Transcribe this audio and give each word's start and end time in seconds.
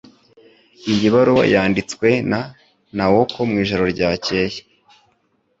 Iyi 0.91 1.07
baruwa 1.13 1.43
yanditswe 1.53 2.07
na 2.31 2.41
Naoko 2.95 3.37
mwijoro 3.49 3.83
ryakeye 3.93 4.59